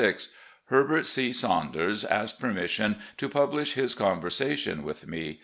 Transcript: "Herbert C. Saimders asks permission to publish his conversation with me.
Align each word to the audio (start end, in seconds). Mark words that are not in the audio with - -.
"Herbert 0.71 1.05
C. 1.05 1.29
Saimders 1.29 2.03
asks 2.03 2.35
permission 2.39 2.97
to 3.17 3.29
publish 3.29 3.73
his 3.75 3.93
conversation 3.93 4.81
with 4.81 5.05
me. 5.07 5.39